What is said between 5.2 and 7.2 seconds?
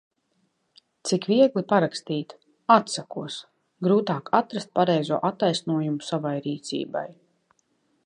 attaisnojumu savai rīcībai.